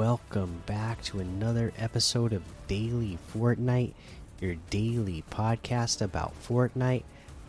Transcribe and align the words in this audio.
Welcome 0.00 0.62
back 0.64 1.02
to 1.02 1.20
another 1.20 1.74
episode 1.76 2.32
of 2.32 2.42
Daily 2.68 3.18
Fortnite, 3.34 3.92
your 4.40 4.54
daily 4.70 5.22
podcast 5.30 6.00
about 6.00 6.32
Fortnite. 6.42 7.02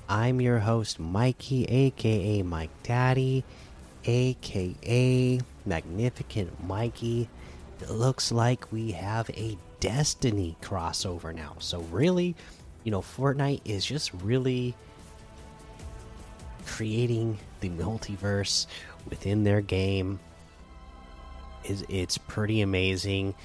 I'm 0.10 0.41
your 0.41 0.60
host, 0.60 1.00
Mikey, 1.00 1.64
aka 1.64 2.41
Mike 2.41 2.84
Daddy, 2.84 3.46
aka 4.04 5.40
Magnificent 5.66 6.68
Mikey. 6.68 7.30
It 7.80 7.90
looks 7.90 8.34
like 8.34 8.70
we 8.70 8.91
have 8.91 9.30
a 9.30 9.58
Destiny 9.80 10.58
crossover 10.62 11.34
now. 11.34 11.55
So, 11.60 11.80
really, 11.84 12.36
you 12.84 12.91
know, 12.91 12.99
Fortnite 12.99 13.62
is 13.63 13.86
just 13.86 14.13
really 14.15 14.76
creating 16.68 17.40
the 17.62 17.70
multiverse 17.70 18.68
within 19.10 19.46
their 19.46 19.62
game 19.62 20.20
is 21.65 21.85
it's 21.90 22.17
pretty 22.17 22.62
amazing. 22.62 23.35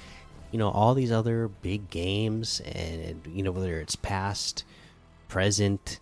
You 0.51 0.59
know, 0.59 0.69
all 0.69 0.93
these 0.93 1.11
other 1.11 1.47
big 1.47 1.89
games, 1.89 2.61
and 2.61 3.21
you 3.27 3.43
know 3.43 3.51
whether 3.51 3.79
it's 3.79 3.95
past, 3.95 4.63
present, 5.27 5.99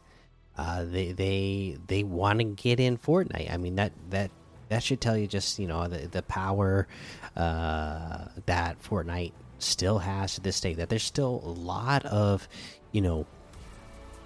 uh, 0.57 0.85
they 0.85 1.11
they 1.11 1.77
they 1.88 2.03
want 2.03 2.39
to 2.39 2.45
get 2.45 2.80
in 2.80 2.97
Fortnite. 2.97 3.52
I 3.52 3.57
mean 3.57 3.75
that 3.75 3.91
that 4.09 4.31
that 4.69 4.83
should 4.83 5.02
tell 5.02 5.17
you 5.17 5.27
just 5.27 5.59
you 5.59 5.67
know 5.67 5.88
the 5.88 6.07
the 6.07 6.22
power 6.23 6.88
uh, 7.35 8.25
that 8.45 8.81
Fortnite 8.81 9.33
still 9.59 10.00
has 10.00 10.35
to 10.35 10.41
this 10.41 10.59
day. 10.59 10.73
That 10.73 10.89
there's 10.89 11.03
still 11.03 11.41
a 11.44 11.50
lot 11.50 12.05
of 12.05 12.47
you 12.91 13.02
know 13.02 13.25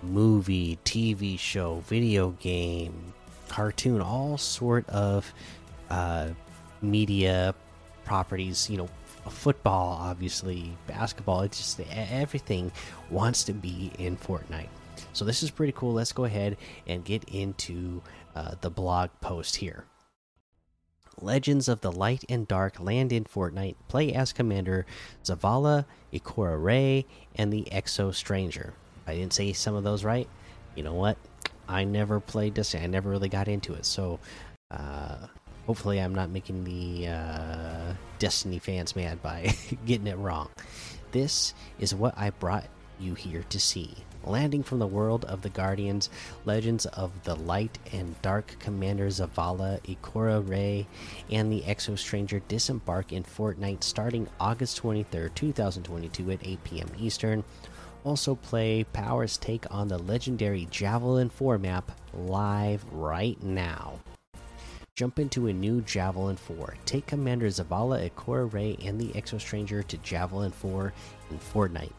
movie, 0.04 0.78
TV 0.86 1.38
show, 1.38 1.84
video 1.88 2.32
game, 2.40 3.14
cartoon, 3.48 4.02
all 4.02 4.38
sort 4.38 4.88
of 4.90 5.34
uh, 5.90 6.30
media 6.82 7.56
properties. 8.10 8.68
You 8.70 8.78
know, 8.78 8.90
football, 9.30 10.00
obviously, 10.02 10.76
basketball. 10.88 11.42
It's 11.42 11.60
just 11.60 11.80
everything 11.92 12.72
wants 13.12 13.44
to 13.44 13.54
be 13.54 13.92
in 14.00 14.18
Fortnite. 14.18 14.70
So 15.14 15.24
this 15.26 15.44
is 15.44 15.52
pretty 15.52 15.74
cool. 15.74 15.94
Let's 15.94 16.12
go 16.12 16.26
ahead 16.26 16.58
and 16.88 17.06
get 17.06 17.24
into 17.26 18.02
uh, 18.36 18.56
the 18.62 18.72
blog 18.72 19.12
post 19.22 19.58
here. 19.58 19.86
Legends 21.22 21.68
of 21.68 21.82
the 21.82 21.92
Light 21.92 22.24
and 22.30 22.48
Dark 22.48 22.80
land 22.80 23.14
in 23.14 23.26
Fortnite. 23.26 23.76
Play 23.88 24.12
as 24.14 24.34
Commander 24.34 24.88
Zavala, 25.24 25.86
Ikora 26.12 26.62
Rey, 26.62 27.06
and 27.36 27.54
the 27.54 27.68
Exo 27.72 28.14
Stranger. 28.14 28.74
I 29.06 29.14
didn't 29.14 29.34
say 29.34 29.54
some 29.54 29.76
of 29.76 29.84
those 29.84 30.04
right. 30.04 30.28
You 30.76 30.84
know 30.84 30.96
what? 30.96 31.18
I 31.68 31.84
never 31.84 32.20
played 32.20 32.56
this. 32.56 32.74
I 32.74 32.88
never 32.88 33.10
really 33.10 33.30
got 33.30 33.48
into 33.48 33.74
it. 33.74 33.86
So, 33.86 34.20
uh, 34.72 35.28
hopefully, 35.70 36.00
I'm 36.00 36.16
not 36.16 36.32
making 36.32 36.64
the 36.64 37.10
uh, 37.10 37.94
Destiny 38.18 38.58
fans 38.58 38.96
mad 38.96 39.22
by 39.22 39.54
getting 39.86 40.08
it 40.08 40.18
wrong. 40.18 40.50
This 41.12 41.54
is 41.78 41.94
what 41.94 42.18
I 42.18 42.32
brought 42.32 42.66
you 43.00 43.14
here 43.14 43.44
to 43.50 43.60
see. 43.60 43.94
Landing 44.24 44.64
from 44.64 44.80
the 44.80 44.88
world 44.88 45.26
of 45.26 45.44
the 45.44 45.50
Guardians, 45.50 46.10
Legends 46.44 46.88
of 46.88 47.12
the 47.24 47.36
Light 47.36 47.78
and 47.92 48.20
Dark 48.24 48.56
Commander 48.58 49.10
Zavala, 49.10 49.80
Ikora 49.82 50.42
Rey, 50.42 50.88
and 51.30 51.52
the 51.52 51.62
Exo 51.62 51.96
Stranger 51.96 52.40
disembark 52.48 53.14
in 53.14 53.24
Fortnite 53.24 53.84
starting 53.84 54.28
August 54.40 54.82
23rd, 54.82 55.36
2022 55.36 56.32
at 56.32 56.48
8 56.48 56.64
p.m. 56.64 56.90
Eastern 57.00 57.44
also 58.04 58.34
play 58.34 58.86
Power's 58.86 59.38
take 59.38 59.66
on 59.70 59.88
the 59.88 60.00
legendary 60.00 60.68
Javelin 60.72 61.30
4 61.30 61.60
map 61.60 61.92
live 62.12 62.84
right 62.92 63.42
now. 63.44 64.00
Jump 65.00 65.18
into 65.18 65.48
a 65.48 65.54
new 65.54 65.80
Javelin 65.80 66.36
4. 66.36 66.76
Take 66.86 67.06
Commander 67.06 67.48
Zavala, 67.48 68.10
Ikora 68.10 68.52
Rey, 68.52 68.78
and 68.84 69.00
the 69.00 69.08
Exo 69.18 69.40
Stranger 69.40 69.82
to 69.82 69.98
Javelin 70.00 70.52
4 70.52 70.92
in 71.32 71.40
Fortnite. 71.40 71.94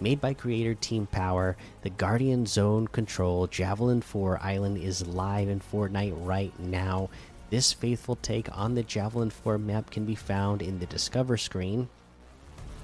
Made 0.00 0.22
by 0.22 0.32
creator 0.32 0.74
Team 0.74 1.06
Power, 1.06 1.54
the 1.82 1.90
Guardian 1.90 2.46
Zone 2.46 2.88
Control 2.88 3.46
Javelin 3.46 4.00
4 4.00 4.40
Island 4.42 4.78
is 4.78 5.06
live 5.06 5.50
in 5.50 5.60
Fortnite 5.60 6.14
right 6.26 6.58
now. 6.58 7.10
This 7.50 7.74
faithful 7.74 8.16
take 8.22 8.48
on 8.56 8.74
the 8.74 8.82
Javelin 8.82 9.28
4 9.28 9.58
map 9.58 9.90
can 9.90 10.06
be 10.06 10.14
found 10.14 10.62
in 10.62 10.78
the 10.78 10.86
Discover 10.86 11.36
screen, 11.36 11.90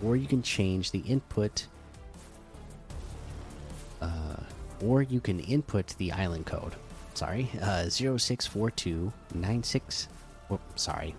or 0.05 0.16
you 0.16 0.27
can 0.27 0.43
change 0.43 0.91
the 0.91 1.03
input 1.06 1.66
uh, 4.03 4.37
or 4.84 5.00
you 5.00 5.21
can 5.21 5.41
input 5.41 5.94
the 5.97 6.12
island 6.12 6.44
code. 6.44 6.75
Sorry, 7.15 7.49
uh, 7.61 7.89
064296. 7.89 10.09
Oh, 10.50 10.59
sorry. 10.77 11.15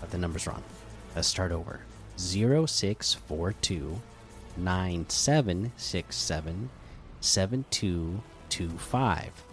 Got 0.00 0.10
the 0.10 0.18
numbers 0.18 0.46
wrong. 0.46 0.62
Let's 1.14 1.28
start 1.28 1.52
over. 1.52 1.80
0642 2.16 4.00
9767 4.56 6.70
7225. 7.20 9.44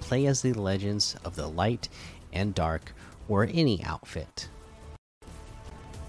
Play 0.00 0.26
as 0.26 0.42
the 0.42 0.52
legends 0.52 1.16
of 1.24 1.36
the 1.36 1.46
light 1.46 1.88
and 2.32 2.52
dark 2.54 2.92
or 3.28 3.48
any 3.52 3.84
outfit. 3.84 4.48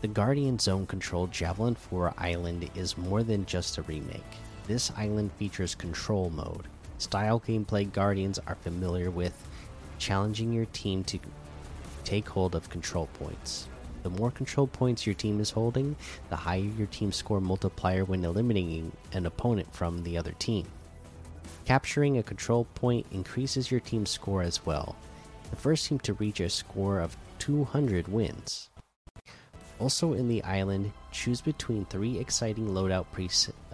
The 0.02 0.08
Guardian 0.08 0.60
Zone 0.60 0.86
controlled 0.86 1.32
Javelin 1.32 1.76
4 1.76 2.14
Island 2.18 2.70
is 2.76 2.98
more 2.98 3.24
than 3.24 3.46
just 3.46 3.78
a 3.78 3.82
remake. 3.84 4.22
This 4.68 4.92
island 4.98 5.32
features 5.34 5.76
control 5.76 6.30
mode. 6.30 6.68
Style 7.06 7.40
gameplay 7.40 7.94
Guardians 7.94 8.40
are 8.48 8.56
familiar 8.56 9.12
with, 9.12 9.48
challenging 10.00 10.52
your 10.52 10.66
team 10.66 11.04
to 11.04 11.20
take 12.04 12.28
hold 12.28 12.56
of 12.56 12.68
control 12.72 13.08
points. 13.20 13.68
The 14.02 14.10
more 14.10 14.32
control 14.32 14.66
points 14.66 15.06
your 15.06 15.14
team 15.14 15.40
is 15.40 15.52
holding, 15.52 15.96
the 16.32 16.36
higher 16.36 16.62
your 16.62 16.88
team 16.88 17.12
score 17.12 17.40
multiplier 17.40 18.06
when 18.06 18.26
eliminating 18.26 18.92
an 19.14 19.28
opponent 19.28 19.72
from 19.72 20.02
the 20.02 20.18
other 20.18 20.32
team. 20.40 20.66
Capturing 21.66 22.18
a 22.18 22.24
control 22.24 22.66
point 22.74 23.06
increases 23.12 23.70
your 23.70 23.82
team's 23.82 24.10
score 24.10 24.42
as 24.42 24.66
well. 24.66 24.96
The 25.52 25.58
first 25.58 25.86
team 25.86 26.00
to 26.00 26.14
reach 26.14 26.40
a 26.40 26.50
score 26.50 27.00
of 27.00 27.16
200 27.38 28.08
wins. 28.08 28.72
Also 29.78 30.14
in 30.14 30.28
the 30.28 30.42
island, 30.42 30.92
choose 31.16 31.42
between 31.42 31.86
three 31.86 32.20
exciting 32.20 32.68
loadout 32.70 33.06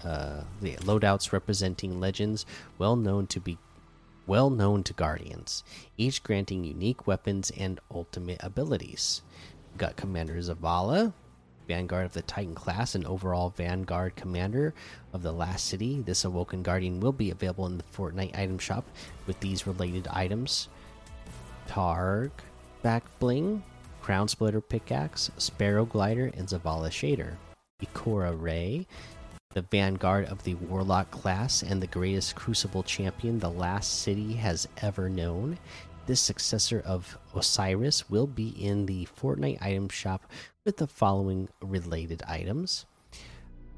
uh, 0.03 0.43
the 0.61 0.75
loadouts 0.77 1.33
representing 1.33 1.99
legends 1.99 2.45
well 2.77 2.95
known 2.95 3.27
to 3.27 3.39
be 3.39 3.57
well 4.27 4.49
known 4.49 4.83
to 4.83 4.93
guardians, 4.93 5.63
each 5.97 6.23
granting 6.23 6.63
unique 6.63 7.07
weapons 7.07 7.51
and 7.57 7.79
ultimate 7.93 8.37
abilities. 8.41 9.23
We 9.73 9.79
got 9.79 9.95
Commander 9.95 10.35
Zavala, 10.35 11.13
Vanguard 11.67 12.05
of 12.05 12.13
the 12.13 12.21
Titan 12.21 12.53
class, 12.53 12.93
and 12.93 13.05
overall 13.05 13.49
Vanguard 13.49 14.15
Commander 14.15 14.73
of 15.11 15.23
the 15.23 15.33
Last 15.33 15.65
City. 15.65 16.01
This 16.01 16.23
Awoken 16.23 16.61
Guardian 16.61 16.99
will 16.99 17.11
be 17.11 17.31
available 17.31 17.65
in 17.65 17.77
the 17.77 17.83
Fortnite 17.83 18.37
item 18.37 18.59
shop 18.59 18.85
with 19.25 19.39
these 19.39 19.65
related 19.65 20.07
items: 20.07 20.69
Targ, 21.67 22.31
Back 22.83 23.03
Bling, 23.19 23.63
Crown 24.01 24.27
Splitter 24.27 24.61
Pickaxe, 24.61 25.31
Sparrow 25.37 25.85
Glider, 25.85 26.31
and 26.35 26.47
Zavala 26.47 26.89
Shader. 26.89 27.35
Ikora 27.83 28.39
Rey, 28.39 28.85
the 29.53 29.63
vanguard 29.63 30.25
of 30.25 30.43
the 30.43 30.55
Warlock 30.55 31.11
class 31.11 31.61
and 31.61 31.81
the 31.81 31.87
greatest 31.87 32.35
Crucible 32.35 32.83
champion 32.83 33.39
the 33.39 33.49
last 33.49 34.01
city 34.01 34.33
has 34.33 34.67
ever 34.77 35.09
known. 35.09 35.57
This 36.05 36.21
successor 36.21 36.81
of 36.85 37.17
Osiris 37.35 38.09
will 38.09 38.27
be 38.27 38.49
in 38.49 38.85
the 38.85 39.07
Fortnite 39.19 39.61
item 39.61 39.89
shop 39.89 40.25
with 40.65 40.77
the 40.77 40.87
following 40.87 41.49
related 41.61 42.23
items 42.27 42.85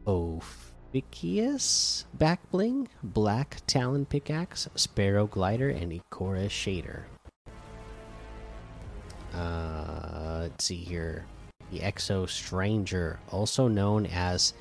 Ophiuchus 0.06 2.06
Back 2.14 2.50
Bling, 2.52 2.90
Black 3.02 3.62
Talon 3.68 4.06
Pickaxe, 4.06 4.70
Sparrow 4.76 5.28
Glider, 5.28 5.70
and 5.70 5.92
Ikora 5.92 6.48
Shader. 6.48 7.04
Uh, 9.34 10.40
let's 10.42 10.66
see 10.66 10.76
here. 10.78 11.26
The 11.72 11.80
Exo 11.80 12.30
Stranger, 12.30 13.20
also 13.32 13.68
known 13.68 14.06
as 14.06 14.54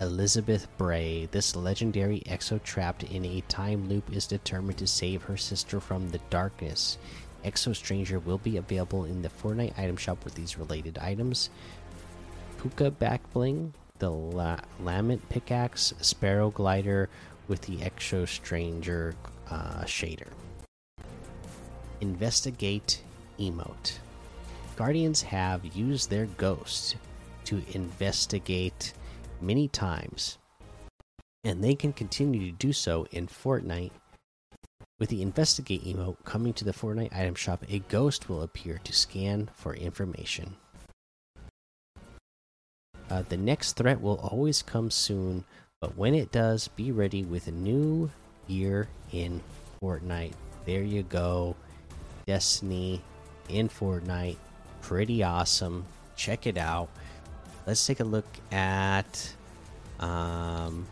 Elizabeth 0.00 0.68
Bray, 0.78 1.26
this 1.32 1.56
legendary 1.56 2.20
Exo 2.26 2.62
trapped 2.62 3.02
in 3.02 3.24
a 3.24 3.40
time 3.48 3.88
loop 3.88 4.12
is 4.12 4.26
determined 4.26 4.78
to 4.78 4.86
save 4.86 5.22
her 5.22 5.36
sister 5.36 5.80
from 5.80 6.10
the 6.10 6.20
darkness. 6.30 6.98
Exo 7.44 7.74
Stranger 7.74 8.18
will 8.18 8.38
be 8.38 8.56
available 8.56 9.04
in 9.04 9.22
the 9.22 9.28
Fortnite 9.28 9.78
item 9.78 9.96
shop 9.96 10.24
with 10.24 10.34
these 10.34 10.58
related 10.58 10.98
items 10.98 11.50
Puka 12.58 12.90
Back 12.90 13.20
Bling, 13.32 13.72
the 13.98 14.10
La 14.10 14.58
Lament 14.80 15.28
Pickaxe, 15.28 15.94
Sparrow 16.00 16.50
Glider 16.50 17.08
with 17.48 17.62
the 17.62 17.76
Exo 17.78 18.26
Stranger 18.26 19.14
uh, 19.50 19.84
shader. 19.84 20.28
Investigate 22.00 23.00
emote. 23.38 23.98
Guardians 24.76 25.22
have 25.22 25.64
used 25.64 26.10
their 26.10 26.26
ghost 26.26 26.96
to 27.44 27.62
investigate 27.72 28.92
many 29.40 29.68
times, 29.68 30.38
and 31.44 31.62
they 31.62 31.74
can 31.74 31.92
continue 31.92 32.50
to 32.50 32.56
do 32.56 32.72
so 32.72 33.06
in 33.10 33.26
Fortnite. 33.26 33.92
With 34.98 35.10
the 35.10 35.22
investigate 35.22 35.84
emote 35.84 36.16
coming 36.24 36.52
to 36.54 36.64
the 36.64 36.72
Fortnite 36.72 37.14
item 37.14 37.34
shop, 37.34 37.64
a 37.68 37.80
ghost 37.80 38.28
will 38.28 38.42
appear 38.42 38.80
to 38.84 38.92
scan 38.92 39.50
for 39.54 39.74
information. 39.74 40.56
Uh, 43.08 43.22
the 43.28 43.36
next 43.36 43.74
threat 43.74 44.00
will 44.00 44.18
always 44.18 44.62
come 44.62 44.90
soon, 44.90 45.44
but 45.80 45.96
when 45.96 46.14
it 46.14 46.32
does, 46.32 46.68
be 46.68 46.90
ready 46.90 47.24
with 47.24 47.46
a 47.46 47.52
new 47.52 48.10
year 48.46 48.88
in 49.12 49.40
Fortnite. 49.80 50.32
There 50.64 50.82
you 50.82 51.02
go. 51.04 51.54
Destiny 52.26 53.02
in 53.48 53.68
Fortnite. 53.68 54.36
Pretty 54.82 55.22
awesome. 55.22 55.84
Check 56.16 56.46
it 56.46 56.56
out. 56.56 56.88
Let's 57.66 57.84
take 57.84 58.00
a 58.00 58.04
look 58.04 58.26
at 58.52 59.32
um 59.98 60.86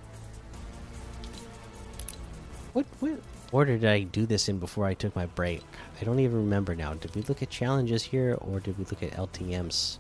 what 2.73 2.87
what 3.01 3.21
order 3.53 3.77
did 3.77 3.89
I 3.89 4.01
do 4.01 4.27
this 4.27 4.49
in 4.49 4.59
before 4.59 4.87
I 4.87 4.95
took 4.95 5.15
my 5.15 5.27
break? 5.27 5.63
I 6.01 6.05
don't 6.05 6.19
even 6.19 6.39
remember 6.39 6.75
now. 6.75 6.95
Did 6.95 7.15
we 7.15 7.23
look 7.23 7.43
at 7.43 7.51
challenges 7.51 8.03
here 8.03 8.37
or 8.41 8.61
did 8.61 8.77
we 8.79 8.85
look 8.85 9.03
at 9.03 9.13
LTMs 9.13 9.99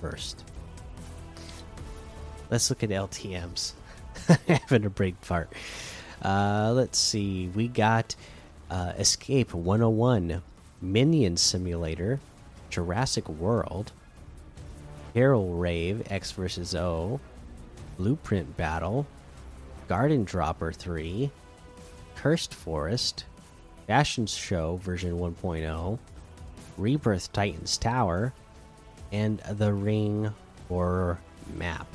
first? 0.00 0.44
Let's 2.50 2.70
look 2.70 2.82
at 2.82 2.90
LTMs. 2.90 3.72
Having 4.46 4.84
a 4.84 4.90
break 4.90 5.20
part. 5.22 5.52
Uh, 6.22 6.72
let's 6.74 6.98
see. 6.98 7.48
We 7.54 7.68
got 7.68 8.14
uh, 8.70 8.92
Escape 8.98 9.54
101, 9.54 10.42
Minion 10.80 11.36
Simulator, 11.36 12.20
Jurassic 12.70 13.28
World, 13.28 13.92
Carol 15.14 15.54
Rave 15.54 16.06
X 16.10 16.32
vs 16.32 16.74
O, 16.74 17.20
Blueprint 17.96 18.56
Battle, 18.56 19.06
Garden 19.88 20.24
Dropper 20.24 20.72
3, 20.72 21.30
Cursed 22.14 22.54
Forest, 22.54 23.24
Fashion 23.86 24.26
Show 24.26 24.76
version 24.76 25.18
1.0, 25.18 25.98
Rebirth 26.76 27.32
Titans 27.32 27.76
Tower, 27.76 28.32
and 29.10 29.38
The 29.50 29.72
Ring 29.72 30.32
Horror 30.68 31.18
Map. 31.54 31.88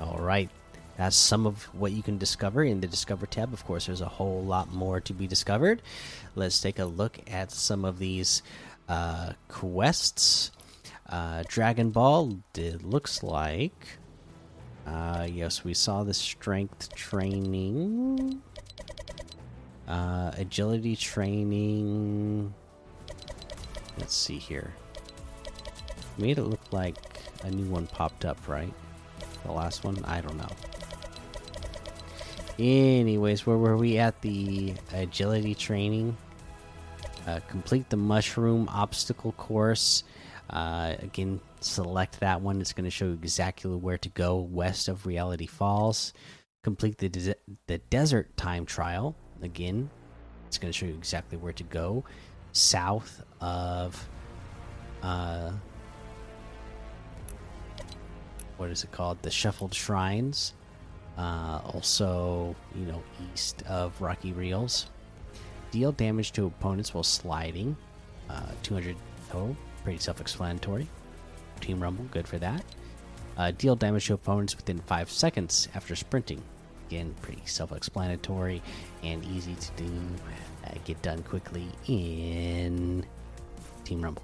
All 0.00 0.18
right, 0.18 0.50
that's 0.98 1.16
some 1.16 1.46
of 1.46 1.62
what 1.72 1.92
you 1.92 2.02
can 2.02 2.18
discover 2.18 2.64
in 2.64 2.80
the 2.80 2.88
Discover 2.88 3.26
tab. 3.26 3.52
Of 3.52 3.64
course, 3.64 3.86
there's 3.86 4.00
a 4.00 4.08
whole 4.08 4.42
lot 4.42 4.72
more 4.74 5.00
to 5.02 5.14
be 5.14 5.28
discovered. 5.28 5.80
Let's 6.34 6.60
take 6.60 6.80
a 6.80 6.84
look 6.84 7.18
at 7.30 7.52
some 7.52 7.84
of 7.84 8.00
these 8.00 8.42
uh, 8.88 9.34
quests. 9.46 10.50
Uh, 11.08 11.44
Dragon 11.46 11.90
Ball, 11.90 12.40
it 12.56 12.82
looks 12.82 13.22
like. 13.22 13.98
Uh, 14.88 15.28
yes, 15.30 15.62
we 15.62 15.72
saw 15.72 16.02
the 16.02 16.12
strength 16.12 16.92
training. 16.96 18.42
Uh, 19.86 20.32
agility 20.36 20.96
training. 20.96 22.52
Let's 23.98 24.16
see 24.16 24.38
here. 24.38 24.74
Made 26.18 26.38
it 26.38 26.44
look 26.44 26.72
like 26.72 26.96
a 27.44 27.50
new 27.52 27.70
one 27.70 27.86
popped 27.86 28.24
up, 28.24 28.48
right? 28.48 28.72
The 29.44 29.52
last 29.52 29.84
one? 29.84 30.04
I 30.04 30.20
don't 30.20 30.36
know. 30.36 30.50
Anyways, 32.58 33.46
where 33.46 33.56
were 33.56 33.76
we 33.76 33.98
at 33.98 34.20
the 34.20 34.74
agility 34.92 35.54
training? 35.54 36.16
Uh, 37.26 37.40
complete 37.48 37.88
the 37.88 37.96
mushroom 37.96 38.68
obstacle 38.68 39.32
course. 39.32 40.02
Uh, 40.50 40.94
again, 41.00 41.40
select 41.60 42.20
that 42.20 42.40
one. 42.40 42.60
It's 42.60 42.72
going 42.72 42.84
to 42.84 42.90
show 42.90 43.06
you 43.06 43.12
exactly 43.12 43.70
where 43.70 43.98
to 43.98 44.08
go 44.08 44.36
west 44.36 44.88
of 44.88 45.06
Reality 45.06 45.46
Falls. 45.46 46.12
Complete 46.64 46.98
the 46.98 47.36
the 47.66 47.78
desert 47.78 48.36
time 48.36 48.66
trial. 48.66 49.14
Again, 49.42 49.90
it's 50.46 50.58
going 50.58 50.72
to 50.72 50.76
show 50.76 50.86
you 50.86 50.94
exactly 50.94 51.38
where 51.38 51.52
to 51.52 51.62
go 51.64 52.04
south 52.52 53.22
of 53.40 54.08
uh, 55.02 55.52
what 58.56 58.70
is 58.70 58.82
it 58.82 58.90
called? 58.90 59.22
The 59.22 59.30
Shuffled 59.30 59.74
Shrines. 59.74 60.54
Uh, 61.18 61.60
also, 61.74 62.54
you 62.76 62.86
know, 62.86 63.02
east 63.32 63.62
of 63.68 64.00
Rocky 64.00 64.32
Reels. 64.32 64.86
Deal 65.72 65.90
damage 65.92 66.32
to 66.32 66.46
opponents 66.46 66.94
while 66.94 67.02
sliding. 67.02 67.76
Uh, 68.30 68.46
200 68.62 68.96
total. 69.28 69.56
Pretty 69.82 69.98
self 69.98 70.20
explanatory. 70.20 70.88
Team 71.60 71.82
Rumble, 71.82 72.04
good 72.12 72.28
for 72.28 72.38
that. 72.38 72.64
Uh, 73.36 73.50
deal 73.50 73.74
damage 73.74 74.06
to 74.06 74.14
opponents 74.14 74.56
within 74.56 74.78
5 74.80 75.10
seconds 75.10 75.68
after 75.74 75.96
sprinting. 75.96 76.42
Again, 76.88 77.14
pretty 77.20 77.42
self 77.44 77.72
explanatory 77.72 78.62
and 79.02 79.24
easy 79.24 79.54
to 79.54 79.70
do. 79.82 79.92
Uh, 80.64 80.70
get 80.84 81.02
done 81.02 81.22
quickly 81.24 81.66
in 81.86 83.04
Team 83.84 84.02
Rumble. 84.02 84.22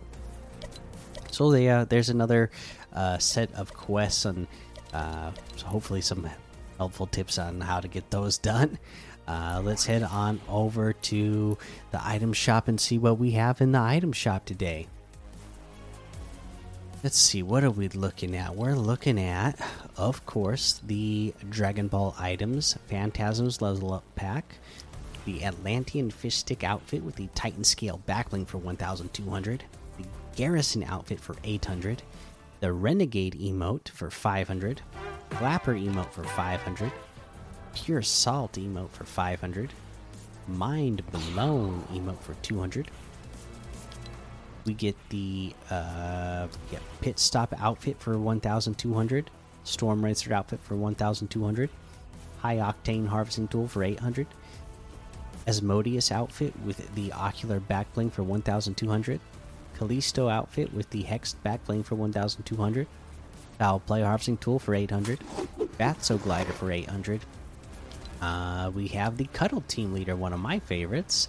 So 1.31 1.52
uh, 1.52 1.85
there's 1.85 2.08
another 2.08 2.50
uh, 2.93 3.19
set 3.19 3.52
of 3.55 3.75
quests 3.75 4.25
and 4.25 4.47
uh, 4.93 5.32
so 5.56 5.67
hopefully 5.67 6.00
some 6.00 6.31
helpful 6.79 7.06
tips 7.06 7.38
on 7.38 7.61
how 7.61 7.81
to 7.81 7.88
get 7.88 8.11
those 8.11 8.38
done. 8.53 8.79
Uh, 9.26 9.61
let's 9.65 9.87
head 9.87 10.03
on 10.03 10.41
over 10.49 10.93
to 10.93 11.56
the 11.91 12.06
item 12.06 12.32
shop 12.32 12.69
and 12.69 12.81
see 12.81 12.99
what 12.99 13.19
we 13.19 13.32
have 13.32 13.61
in 13.61 13.73
the 13.73 13.81
item 13.81 14.12
shop 14.12 14.44
today. 14.44 14.87
Let's 17.03 17.19
see, 17.19 17.43
what 17.43 17.65
are 17.65 17.71
we 17.71 17.88
looking 17.88 18.35
at? 18.35 18.57
We're 18.57 18.75
looking 18.75 19.21
at, 19.21 19.61
of 19.97 20.25
course, 20.25 20.81
the 20.87 21.35
Dragon 21.50 21.88
Ball 21.88 22.14
items, 22.19 22.78
Phantasm's 22.87 23.61
Level 23.61 23.93
Up 23.93 24.04
Pack, 24.14 24.54
the 25.26 25.45
Atlantean 25.45 26.11
Fish 26.11 26.37
Stick 26.37 26.64
outfit 26.64 27.02
with 27.02 27.16
the 27.16 27.28
Titan 27.35 27.64
Scale 27.64 28.00
backbling 28.09 28.47
for 28.47 28.57
1200, 28.57 29.64
the 29.99 30.04
Garrison 30.35 30.83
outfit 30.85 31.21
for 31.21 31.37
800, 31.45 32.02
the 32.61 32.73
Renegade 32.73 33.38
emote 33.38 33.88
for 33.88 34.11
500, 34.11 34.81
Clapper 35.38 35.75
emote 35.75 36.11
for 36.12 36.23
500, 36.23 36.93
Pure 37.75 38.03
Salt 38.03 38.53
emote 38.53 38.91
for 38.91 39.05
500, 39.05 39.73
Mind 40.47 41.03
Blown 41.11 41.83
emote 41.93 42.21
for 42.21 42.35
200. 42.35 42.88
We 44.64 44.75
get 44.75 44.97
the 45.09 45.53
uh, 45.71 46.47
get 46.71 46.81
Pit 47.00 47.19
Stop 47.19 47.53
outfit 47.59 47.99
for 47.99 48.17
1200, 48.17 49.31
Storm 49.64 50.05
Racer 50.05 50.33
outfit 50.33 50.61
for 50.62 50.76
1200, 50.76 51.69
High 52.38 52.57
Octane 52.57 53.09
Harvesting 53.09 53.49
Tool 53.49 53.67
for 53.67 53.83
800, 53.83 54.29
Asmodeus 55.49 56.12
outfit 56.12 56.55
with 56.64 56.95
the 56.95 57.12
Ocular 57.12 57.59
Backbling 57.59 58.12
for 58.12 58.23
1200, 58.23 59.21
Callisto 59.76 60.29
outfit 60.29 60.73
with 60.73 60.88
the 60.91 61.03
Hexed 61.03 61.35
Backbling 61.45 61.85
for 61.85 61.97
1200, 61.97 62.87
Foul 63.58 63.80
Play 63.80 64.02
Harvesting 64.02 64.37
Tool 64.37 64.58
for 64.58 64.75
800, 64.75 65.20
Batso 65.78 66.20
Glider 66.20 66.52
for 66.52 66.70
800. 66.70 67.20
Uh, 68.20 68.70
we 68.75 68.88
have 68.88 69.16
the 69.16 69.26
Cuddle 69.26 69.62
Team 69.62 69.92
Leader, 69.92 70.16
one 70.16 70.32
of 70.32 70.40
my 70.40 70.58
favorites. 70.61 71.28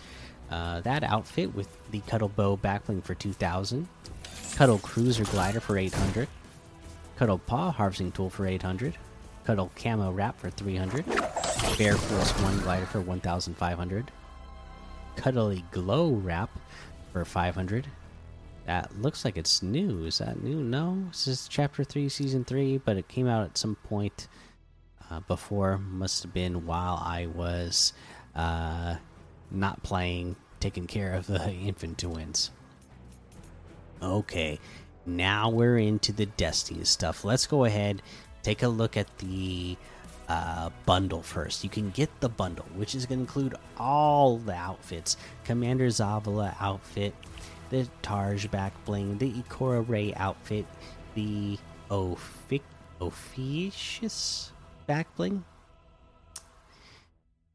Uh, 0.50 0.79
that 0.82 1.03
outfit 1.03 1.53
with 1.55 1.67
the 1.91 2.00
Cuddle 2.01 2.29
Bow 2.29 2.55
Backbling 2.58 3.03
for 3.03 3.15
2000, 3.15 3.88
Cuddle 4.55 4.77
Cruiser 4.77 5.24
Glider 5.25 5.60
for 5.60 5.77
800, 5.77 6.27
Cuddle 7.17 7.39
Paw 7.39 7.72
Harvesting 7.72 8.12
Tool 8.12 8.29
for 8.29 8.46
800, 8.46 8.96
Cuddle 9.44 9.72
Camo 9.75 10.12
Wrap 10.12 10.39
for 10.39 10.50
300, 10.50 11.05
Bear 11.77 11.98
Force 11.98 12.32
1 12.41 12.60
Glider 12.60 12.86
for 12.86 13.01
1500, 13.01 14.12
Cuddly 15.15 15.63
Glow 15.72 16.12
Wrap 16.12 16.50
for 17.12 17.25
500, 17.25 17.88
that 18.65 19.00
looks 19.00 19.24
like 19.24 19.38
it's 19.38 19.62
new. 19.62 20.05
Is 20.05 20.17
that 20.17 20.41
new? 20.41 20.63
No, 20.63 21.05
this 21.10 21.27
is 21.27 21.48
chapter 21.48 21.84
three, 21.84 22.10
season 22.10 22.43
three, 22.43 22.77
but 22.77 22.98
it 22.98 23.07
came 23.07 23.27
out 23.27 23.43
at 23.43 23.57
some 23.57 23.75
point 23.75 24.27
uh, 25.10 25.19
before. 25.22 25.77
Must 25.77 26.24
have 26.24 26.34
been 26.34 26.65
while 26.65 26.95
I 27.03 27.27
was 27.27 27.93
uh, 28.36 28.95
not 29.51 29.84
playing, 29.84 30.36
taking 30.60 30.88
care 30.88 31.13
of 31.13 31.27
the 31.27 31.51
infant 31.51 32.00
twins. 32.00 32.51
Okay, 34.01 34.60
now 35.05 35.50
we're 35.50 35.77
into 35.77 36.12
the 36.12 36.25
Destiny 36.25 36.84
stuff. 36.86 37.24
Let's 37.24 37.48
go 37.48 37.65
ahead, 37.65 38.01
take 38.41 38.63
a 38.63 38.67
look 38.67 38.98
at 38.98 39.17
the 39.19 39.77
uh, 40.27 40.69
bundle 40.86 41.22
first. 41.22 41.63
You 41.63 41.69
can 41.69 41.91
get 41.91 42.10
the 42.19 42.29
bundle, 42.29 42.65
which 42.74 42.95
is 42.95 43.05
going 43.05 43.19
to 43.19 43.24
include 43.24 43.55
all 43.77 44.38
the 44.38 44.53
outfits 44.53 45.17
Commander 45.43 45.88
Zavala 45.88 46.55
outfit 46.60 47.13
the 47.69 47.88
Tarj 48.03 48.50
back 48.51 48.74
bling, 48.86 49.17
the 49.17 49.31
Ikora 49.31 49.88
Rey 49.88 50.13
outfit, 50.15 50.65
the 51.13 51.57
Ophic 51.89 52.62
Ophiuchus 53.01 54.51
back 54.88 55.13
bling. 55.15 55.43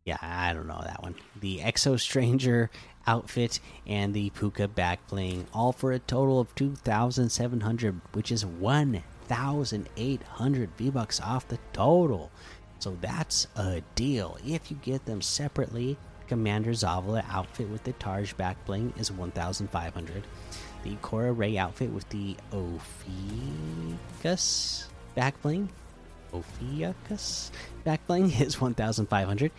Yeah, 0.04 0.18
I 0.20 0.52
don't 0.52 0.66
know 0.66 0.82
that 0.82 1.02
one. 1.02 1.14
The 1.40 1.58
Exo 1.58 2.00
Stranger 2.00 2.70
outfit 3.06 3.60
and 3.86 4.12
the 4.14 4.30
Puka 4.30 4.66
back 4.68 5.06
bling, 5.08 5.46
all 5.52 5.72
for 5.72 5.92
a 5.92 5.98
total 5.98 6.40
of 6.40 6.54
2,700, 6.54 8.00
which 8.12 8.32
is 8.32 8.46
1,800 8.46 10.70
V 10.76 10.90
bucks 10.90 11.20
off 11.20 11.48
the 11.48 11.58
total. 11.72 12.30
So 12.78 12.96
that's 13.00 13.46
a 13.56 13.82
deal. 13.94 14.38
If 14.44 14.70
you 14.70 14.78
get 14.82 15.04
them 15.04 15.20
separately, 15.20 15.98
Commander 16.30 16.70
Zavala 16.70 17.24
outfit 17.28 17.68
with 17.70 17.82
the 17.82 17.92
Tarj 17.94 18.36
back 18.36 18.64
bling 18.64 18.94
is 18.96 19.10
1,500. 19.10 20.22
The 20.84 20.94
Cora 21.02 21.32
Ray 21.32 21.58
outfit 21.58 21.90
with 21.90 22.08
the 22.10 22.36
Ophiuchus 22.52 23.98
back 25.16 25.42
bling. 25.42 25.68
Ophiuchus 26.32 27.50
back 27.82 28.06
bling 28.06 28.30
is 28.40 28.60
1,500. 28.60 29.50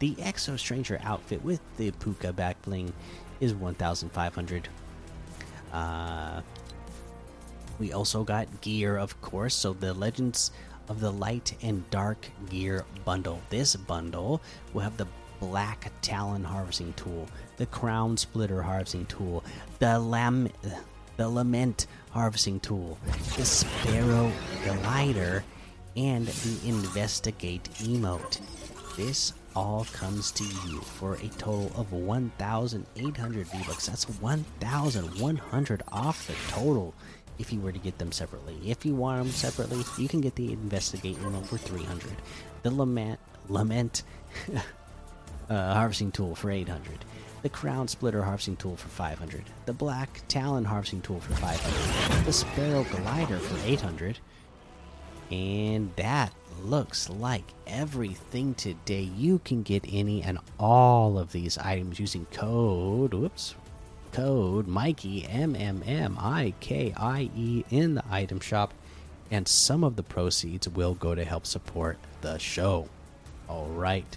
The 0.00 0.16
Exo 0.16 0.58
Stranger 0.58 1.00
outfit 1.02 1.42
with 1.42 1.62
the 1.78 1.92
Puka 1.92 2.34
back 2.34 2.60
bling 2.60 2.92
is 3.40 3.54
1,500. 3.54 4.68
Uh, 5.72 6.42
we 7.78 7.94
also 7.94 8.22
got 8.22 8.60
gear, 8.60 8.98
of 8.98 9.18
course. 9.22 9.54
So 9.54 9.72
the 9.72 9.94
Legends 9.94 10.50
of 10.90 11.00
the 11.00 11.10
Light 11.10 11.54
and 11.62 11.88
Dark 11.88 12.28
Gear 12.50 12.84
bundle. 13.06 13.40
This 13.48 13.76
bundle 13.76 14.42
will 14.74 14.82
have 14.82 14.98
the 14.98 15.06
Black 15.40 15.90
Talon 16.02 16.44
harvesting 16.44 16.92
tool, 16.94 17.28
the 17.56 17.66
Crown 17.66 18.16
Splitter 18.16 18.62
harvesting 18.62 19.06
tool, 19.06 19.44
the 19.78 19.98
Lam, 19.98 20.48
the 21.16 21.28
Lament 21.28 21.86
harvesting 22.10 22.60
tool, 22.60 22.98
the 23.36 23.44
Sparrow 23.44 24.32
glider, 24.64 25.44
and 25.96 26.26
the 26.26 26.68
Investigate 26.68 27.64
emote. 27.78 28.40
This 28.96 29.32
all 29.54 29.86
comes 29.92 30.30
to 30.32 30.44
you 30.44 30.80
for 30.80 31.14
a 31.14 31.28
total 31.38 31.72
of 31.76 31.92
1,800 31.92 33.46
V 33.46 33.58
bucks. 33.66 33.86
That's 33.86 34.08
1,100 34.20 35.82
off 35.92 36.26
the 36.26 36.34
total 36.48 36.94
if 37.38 37.52
you 37.52 37.60
were 37.60 37.72
to 37.72 37.78
get 37.78 37.98
them 37.98 38.12
separately. 38.12 38.58
If 38.64 38.84
you 38.84 38.94
want 38.94 39.22
them 39.22 39.32
separately, 39.32 39.84
you 39.96 40.08
can 40.08 40.20
get 40.20 40.34
the 40.34 40.52
Investigate 40.52 41.16
emote 41.16 41.46
for 41.46 41.58
300, 41.58 42.10
the 42.62 42.70
Lament 42.70 43.18
Lament 43.48 44.02
uh, 45.48 45.74
harvesting 45.74 46.12
tool 46.12 46.34
for 46.34 46.50
800, 46.50 47.04
the 47.42 47.48
Crown 47.48 47.88
Splitter 47.88 48.22
harvesting 48.22 48.56
tool 48.56 48.76
for 48.76 48.88
500, 48.88 49.44
the 49.66 49.72
Black 49.72 50.22
Talon 50.28 50.64
harvesting 50.64 51.00
tool 51.00 51.20
for 51.20 51.34
500, 51.34 52.24
the 52.24 52.32
Sparrow 52.32 52.84
glider 52.84 53.38
for 53.38 53.58
800, 53.66 54.18
and 55.30 55.90
that 55.96 56.32
looks 56.62 57.08
like 57.08 57.44
everything 57.66 58.54
today. 58.54 59.02
You 59.02 59.38
can 59.40 59.62
get 59.62 59.84
any 59.90 60.22
and 60.22 60.38
all 60.58 61.18
of 61.18 61.32
these 61.32 61.58
items 61.58 62.00
using 62.00 62.26
code. 62.26 63.14
Whoops. 63.14 63.54
Code 64.12 64.66
Mikey 64.66 65.26
M 65.26 65.54
M 65.54 65.82
M 65.86 66.16
I 66.18 66.54
K 66.60 66.94
I 66.96 67.30
E 67.36 67.64
in 67.70 67.94
the 67.94 68.04
item 68.10 68.40
shop, 68.40 68.72
and 69.30 69.46
some 69.46 69.84
of 69.84 69.96
the 69.96 70.02
proceeds 70.02 70.68
will 70.68 70.94
go 70.94 71.14
to 71.14 71.24
help 71.24 71.46
support 71.46 71.98
the 72.22 72.38
show. 72.38 72.88
All 73.48 73.68
right. 73.68 74.16